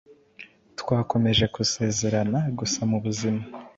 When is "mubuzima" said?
2.89-3.41